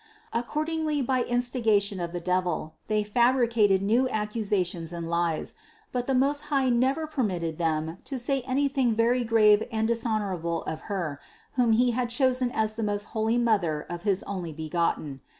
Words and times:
Accordingly 0.33 1.03
by 1.03 1.21
insti 1.21 1.63
gation 1.63 2.03
of 2.03 2.11
the 2.11 2.19
devil, 2.19 2.73
they 2.87 3.03
fabricated 3.03 3.83
new 3.83 4.09
accusations 4.09 4.91
and 4.91 5.07
lies; 5.07 5.53
but 5.91 6.07
the 6.07 6.15
Most 6.15 6.45
High 6.45 6.69
never 6.69 7.05
permitted 7.05 7.59
them 7.59 7.99
to 8.05 8.17
say 8.17 8.41
any 8.41 8.67
thing 8.67 8.95
very 8.95 9.23
grave 9.23 9.61
and 9.71 9.87
dishonorable 9.87 10.63
of 10.63 10.81
Her, 10.89 11.19
whom 11.51 11.73
He 11.73 11.91
had 11.91 12.09
chosen 12.09 12.49
as 12.49 12.73
the 12.73 12.81
most 12.83 13.09
holy 13.13 13.37
Mother 13.37 13.85
of 13.91 14.01
his 14.01 14.23
Onlybegotten. 14.27 15.19